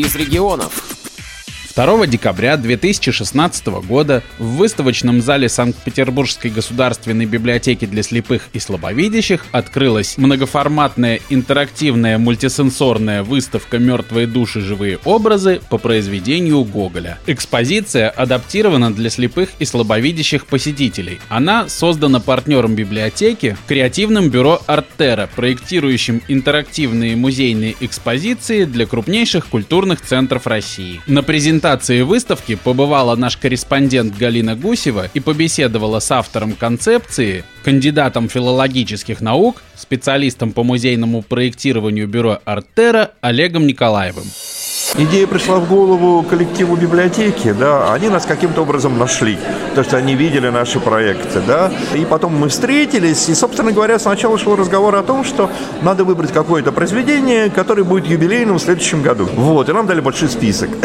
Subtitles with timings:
[0.00, 0.95] из регионов.
[1.76, 10.16] 2 декабря 2016 года в выставочном зале Санкт-Петербургской государственной библиотеки для слепых и слабовидящих открылась
[10.16, 14.62] многоформатная интерактивная мультисенсорная выставка «Мертвые души.
[14.62, 17.18] Живые образы» по произведению Гоголя.
[17.26, 21.20] Экспозиция адаптирована для слепых и слабовидящих посетителей.
[21.28, 30.46] Она создана партнером библиотеки, креативным бюро «Арттера», проектирующим интерактивные музейные экспозиции для крупнейших культурных центров
[30.46, 31.02] России.
[31.06, 38.28] На презентации презентации выставки побывала наш корреспондент Галина Гусева и побеседовала с автором концепции, кандидатом
[38.28, 44.26] филологических наук, специалистом по музейному проектированию бюро Артера Олегом Николаевым.
[44.98, 49.38] Идея пришла в голову коллективу библиотеки, да, они нас каким-то образом нашли,
[49.74, 54.38] то есть они видели наши проекты, да, и потом мы встретились, и, собственно говоря, сначала
[54.38, 55.50] шел разговор о том, что
[55.82, 59.28] надо выбрать какое-то произведение, которое будет юбилейным в следующем году.
[59.36, 60.70] Вот, и нам дали большой список.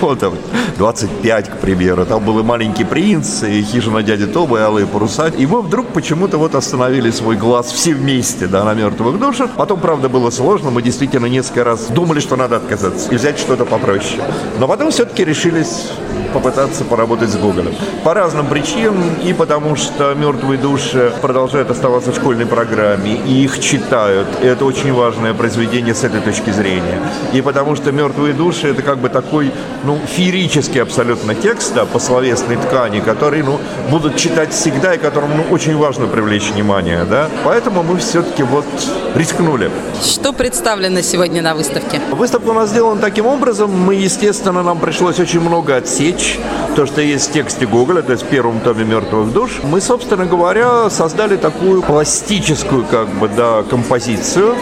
[0.00, 0.34] Вот, там,
[0.78, 5.28] 25, к примеру, там был и «Маленький принц», и «Хижина дяди Тоба», и «Алые паруса»,
[5.28, 9.50] и мы вдруг почему-то вот остановили свой глаз все вместе, да, на «Мертвых душах».
[9.56, 13.64] Потом, правда, было сложно, мы действительно несколько раз думали, что надо отказаться и взять что-то
[13.64, 14.22] попроще.
[14.58, 15.90] Но потом все-таки решились
[16.34, 17.74] попытаться поработать с Гоголем.
[18.02, 23.60] По разным причинам, и потому что «Мертвые души» продолжают оставаться в школьной программе, и их
[23.60, 24.26] читают.
[24.42, 27.00] И это очень важное произведение с этой точки зрения.
[27.32, 29.52] И потому что «Мертвые души»— это как бы такой,
[29.84, 35.36] ну, феерический абсолютно текст, да, по словесной ткани, который, ну, будут читать всегда, и которому,
[35.36, 37.28] ну, очень важно привлечь внимание, да.
[37.44, 38.66] Поэтому мы все-таки вот
[39.14, 39.70] рискнули.
[40.02, 42.00] Что представлено сегодня на выставке?
[42.10, 43.70] Выставка у нас сделана таким образом.
[43.70, 46.38] Мы, естественно, нам пришлось очень много отсечь,
[46.76, 50.26] то, что есть в тексте Гоголя, то есть в первом томе «Мертвых душ», мы, собственно
[50.26, 54.54] говоря, создали такую пластическую, как бы, да, композицию.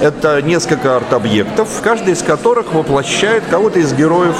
[0.00, 4.36] Это несколько арт-объектов, каждый из которых воплощает кого-то из героев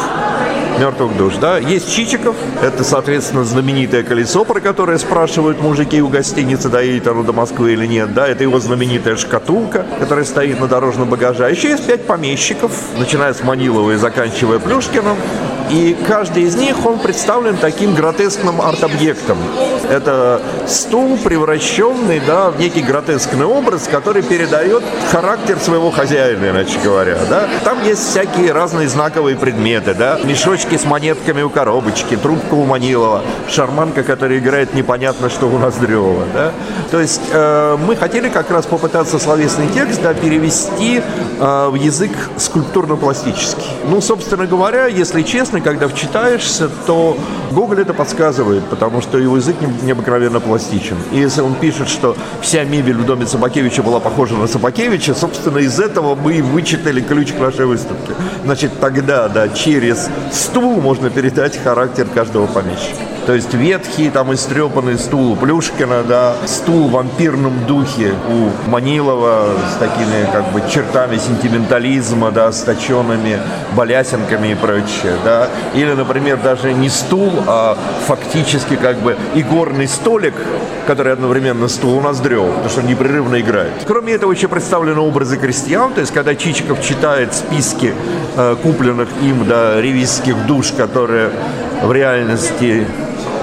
[0.79, 1.35] мертвых душ.
[1.37, 1.59] Да?
[1.59, 7.33] Есть Чичиков, это, соответственно, знаменитое колесо, про которое спрашивают мужики у гостиницы, доедет оно до
[7.33, 8.15] Москвы или нет.
[8.15, 8.27] Да?
[8.27, 11.45] Это его знаменитая шкатулка, которая стоит на дорожном багаже.
[11.45, 15.17] А еще есть пять помещиков, начиная с Манилова и заканчивая Плюшкиным.
[15.71, 19.39] И каждый из них, он представлен таким гротескным арт-объектом.
[19.91, 27.19] Это стул, превращенный да, в некий гротескный образ, который передает характер своего хозяина, иначе говоря.
[27.29, 27.49] Да.
[27.65, 29.95] Там есть всякие разные знаковые предметы.
[29.95, 30.19] Да.
[30.25, 36.25] Мешочки с монетками у коробочки, трубка у Манилова, шарманка, которая играет непонятно что у Ноздрева.
[36.35, 36.53] Да.
[36.91, 41.01] То есть э, мы хотели как раз попытаться словесный текст да, перевести
[41.41, 43.71] э, в язык скульптурно-пластический.
[43.89, 47.17] Ну, собственно говоря, если честно, интересно, когда вчитаешься, то
[47.53, 50.97] Google это подсказывает, потому что его язык необыкновенно пластичен.
[51.13, 55.59] И если он пишет, что вся мебель в доме Собакевича была похожа на Собакевича, собственно,
[55.59, 58.13] из этого мы и вычитали ключ к нашей выставке.
[58.45, 63.16] Значит, тогда, да, через стул можно передать характер каждого помещика.
[63.27, 69.49] То есть ветхий, там, истрепанный стул у Плюшкина, да, стул в вампирном духе у Манилова
[69.69, 73.41] с такими, как бы, чертами сентиментализма, да, с точенными
[73.75, 75.49] балясинками и прочее, да.
[75.75, 77.77] Или, например, даже не стул, а
[78.07, 80.35] фактически, как бы, игорный столик,
[80.87, 83.73] который одновременно стул у нас дрел, потому что он непрерывно играет.
[83.89, 87.93] Кроме этого, еще представлены образы крестьян, то есть, когда Чичиков читает списки
[88.37, 91.31] э, купленных им, да, ревизских душ, которые
[91.83, 92.87] в реальности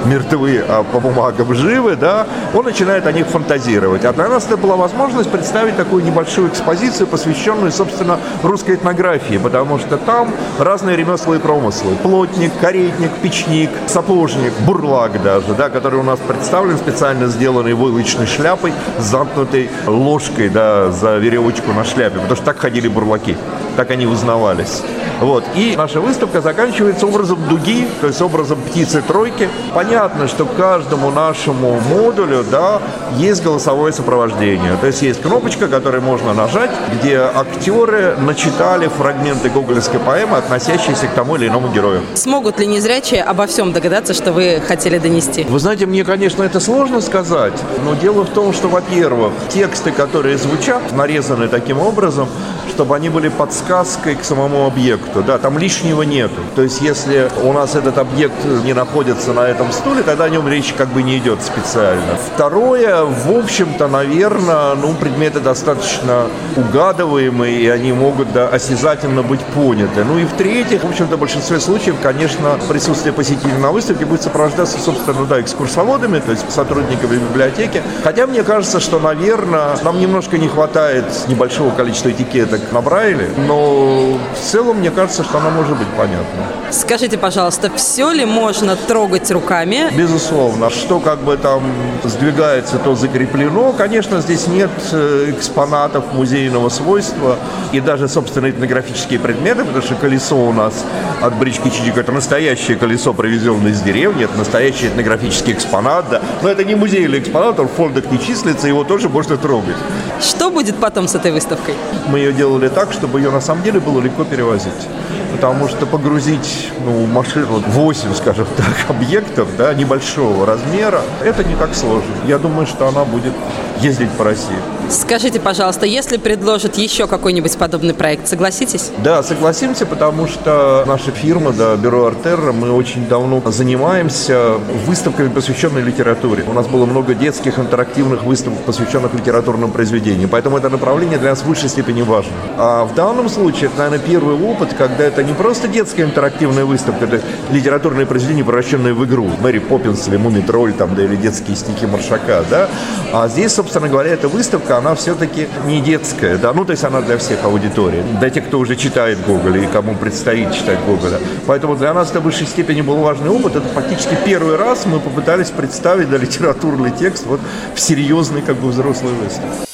[0.06, 4.06] мертвы, а по бумагам живы, да, он начинает о них фантазировать.
[4.06, 9.80] А для нас это была возможность представить такую небольшую экспозицию, посвященную, собственно, русской этнографии, потому
[9.80, 11.96] что там разные ремесла и промыслы.
[12.04, 18.74] Плотник, каретник, печник, сапожник, бурлак даже, да, который у нас представлен, специально сделанный войлочной шляпой,
[19.00, 23.38] замкнутой ложкой, да, за веревочку на шляпе, потому что так ходили бурлаки,
[23.76, 24.82] так они узнавались.
[25.20, 25.44] Вот.
[25.56, 29.50] И наша выставка заканчивается образом дуги, то есть образом птицы-тройки.
[29.74, 32.82] Понятно, что каждому нашему модулю да,
[33.18, 34.76] есть голосовое сопровождение.
[34.82, 41.12] То есть есть кнопочка, которую можно нажать, где актеры начитали фрагменты гоголевской поэмы, относящиеся к
[41.14, 42.02] тому или иному герою.
[42.16, 45.44] Смогут ли незрячие обо всем догадаться, что вы хотели донести?
[45.44, 47.54] Вы знаете, мне, конечно, это сложно сказать,
[47.86, 52.28] но дело в том, что, во-первых, тексты, которые звучат, нарезаны таким образом,
[52.70, 53.30] чтобы они были
[53.64, 55.24] подсказкой к самому объекту.
[55.24, 56.42] Да, там лишнего нету.
[56.56, 60.48] То есть, если у нас этот объект не находится на этом стуле, тогда о нем
[60.48, 62.18] речь как бы не идет специально.
[62.34, 70.04] Второе, в общем-то, наверное, ну, предметы достаточно угадываемые, и они могут да, осязательно быть поняты.
[70.04, 74.78] Ну и в-третьих, в общем-то, в большинстве случаев, конечно, присутствие посетителей на выставке будет сопровождаться,
[74.80, 77.82] собственно, да, экскурсоводами, то есть сотрудниками библиотеки.
[78.04, 83.53] Хотя мне кажется, что, наверное, нам немножко не хватает небольшого количества этикеток на Брайле, но
[83.56, 86.72] в целом, мне кажется, кажется, что она может быть понятна.
[86.72, 89.90] Скажите, пожалуйста, все ли можно трогать руками?
[89.96, 90.70] Безусловно.
[90.70, 91.62] Что как бы там
[92.04, 93.74] сдвигается, то закреплено.
[93.74, 97.38] Конечно, здесь нет э, экспонатов музейного свойства
[97.72, 100.74] и даже, собственно, этнографические предметы, потому что колесо у нас
[101.22, 106.22] от брички Чичика это настоящее колесо, привезенное из деревни, это настоящий этнографический экспонат, да.
[106.42, 109.76] Но это не музейный экспонат, он в фондах не числится, его тоже можно трогать.
[110.20, 111.76] Что будет потом с этой выставкой?
[112.08, 114.88] Мы ее делали так, чтобы ее на самом деле было легко перевозить.
[115.34, 121.76] Потому что погрузить ну, машину 8, скажем так, объектов да, небольшого размера, это не так
[121.76, 122.14] сложно.
[122.28, 123.34] Я думаю, что она будет
[123.82, 124.56] ездить по России.
[124.90, 128.92] Скажите, пожалуйста, если предложат еще какой-нибудь подобный проект, согласитесь?
[129.00, 134.54] Да, согласимся, потому что наша фирма, да, бюро Артерра, мы очень давно занимаемся
[134.86, 136.44] выставками, посвященными литературе.
[136.48, 141.42] У нас было много детских интерактивных выставок, посвященных литературным произведениям, поэтому это направление для нас
[141.42, 142.34] в высшей степени важно.
[142.58, 147.06] А в данном случае это, наверное, первый опыт, когда это не просто детская интерактивная выставка,
[147.06, 149.30] это литературные произведения, превращенные в игру.
[149.40, 152.68] Мэри Поппинс или Муми Тролль, там, да, или детские стихи Маршака, да.
[153.14, 157.00] А здесь, собственно говоря, эта выставка, она все-таки не детская, да, ну, то есть она
[157.00, 161.20] для всех аудиторий, для тех, кто уже читает Гоголя и кому предстоит читать Гоголя.
[161.48, 163.56] Поэтому для нас это в высшей степени был важный опыт.
[163.56, 167.40] Это фактически первый раз мы попытались представить да, литературный текст вот
[167.76, 169.73] в серьезной, как бы, взрослой выставке.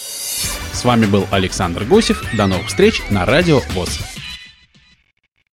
[0.80, 2.24] С вами был Александр Гусев.
[2.38, 4.19] До новых встреч на Радио ВОЗ.